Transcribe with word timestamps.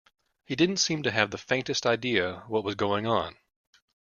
He 0.45 0.55
didn't 0.55 0.77
seem 0.77 1.03
to 1.03 1.11
have 1.11 1.29
the 1.29 1.37
faintest 1.37 1.85
idea 1.85 2.43
what 2.47 2.63
was 2.63 2.73
going 2.73 3.05
on. 3.05 3.37